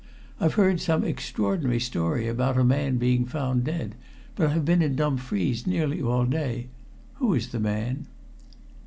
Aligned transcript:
"I've 0.39 0.55
heard 0.55 0.81
some 0.81 1.03
extraordinary 1.03 1.79
story 1.79 2.27
about 2.27 2.57
a 2.57 2.63
man 2.63 2.97
being 2.97 3.23
found 3.27 3.63
dead, 3.65 3.93
but 4.35 4.47
I've 4.49 4.65
been 4.65 4.81
in 4.81 4.95
Dumfries 4.95 5.67
nearly 5.67 6.01
all 6.01 6.25
day. 6.25 6.69
Who 7.17 7.35
is 7.35 7.49
the 7.49 7.59
man?" 7.59 8.07